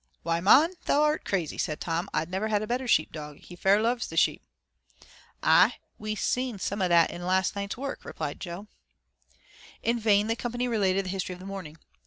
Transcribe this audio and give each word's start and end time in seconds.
"Why, 0.23 0.39
mon, 0.39 0.73
thou 0.85 1.03
art 1.03 1.25
crazy," 1.25 1.59
said 1.59 1.79
Tom. 1.79 2.09
"Ah 2.11 2.25
never 2.27 2.47
'ad 2.47 2.63
a 2.63 2.65
better 2.65 2.87
sheep 2.87 3.11
dog 3.11 3.37
'e 3.37 3.55
fair 3.55 3.79
loves 3.79 4.07
the 4.07 4.17
sheep." 4.17 4.41
"Aye! 5.43 5.75
We's 5.99 6.21
seen 6.21 6.57
summat 6.57 6.87
o' 6.87 6.89
that 6.89 7.11
in 7.11 7.21
las' 7.21 7.55
night's 7.55 7.77
work," 7.77 8.03
replied 8.03 8.39
Jo. 8.39 8.65
In 9.83 9.99
vain 9.99 10.25
the 10.25 10.35
company 10.35 10.67
related 10.67 11.05
the 11.05 11.09
history 11.09 11.33
of 11.33 11.39
the 11.39 11.45
morning. 11.45 11.77